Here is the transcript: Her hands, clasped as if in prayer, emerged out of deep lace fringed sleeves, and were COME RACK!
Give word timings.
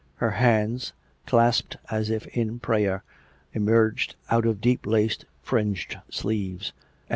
Her 0.15 0.31
hands, 0.31 0.93
clasped 1.27 1.77
as 1.91 2.09
if 2.09 2.25
in 2.35 2.57
prayer, 2.57 3.03
emerged 3.53 4.15
out 4.31 4.47
of 4.47 4.59
deep 4.59 4.87
lace 4.87 5.19
fringed 5.43 5.95
sleeves, 6.09 6.69
and 6.69 6.75
were 6.75 6.79
COME 6.79 6.97
RACK! 6.97 7.09